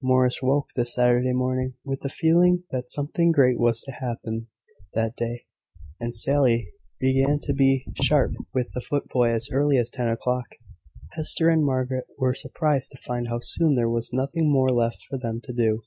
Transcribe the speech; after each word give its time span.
Morris 0.00 0.38
woke, 0.40 0.68
this 0.76 0.94
Saturday 0.94 1.32
morning, 1.32 1.74
with 1.84 2.02
the 2.02 2.08
feeling 2.08 2.62
that 2.70 2.88
something 2.88 3.32
great 3.32 3.58
was 3.58 3.80
to 3.80 3.90
happen 3.90 4.46
that 4.94 5.16
day; 5.16 5.44
and 5.98 6.14
Sally 6.14 6.68
began 7.00 7.40
to 7.40 7.52
be 7.52 7.84
sharp 8.00 8.34
with 8.54 8.70
the 8.74 8.80
footboy 8.80 9.30
as 9.30 9.48
early 9.50 9.78
as 9.78 9.90
ten 9.90 10.08
o'clock. 10.08 10.54
Hester 11.16 11.48
and 11.48 11.64
Margaret 11.64 12.06
were 12.16 12.32
surprised 12.32 12.92
to 12.92 12.98
find 13.02 13.26
how 13.26 13.40
soon 13.40 13.74
there 13.74 13.90
was 13.90 14.12
nothing 14.12 14.52
more 14.52 14.70
left 14.70 15.04
for 15.10 15.18
them 15.18 15.40
to 15.40 15.52
do. 15.52 15.82